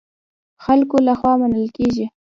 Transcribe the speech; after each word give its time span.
خلکو 0.63 0.97
له 1.07 1.13
خوا 1.19 1.33
منل 1.41 1.65
کېږي. 1.77 2.05